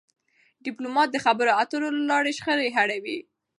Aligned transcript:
ډيپلومات 0.65 1.09
د 1.11 1.17
خبرو 1.25 1.57
اترو 1.61 1.87
له 1.97 2.03
لارې 2.11 2.31
شخړې 2.39 2.69
حلوي.. 2.77 3.17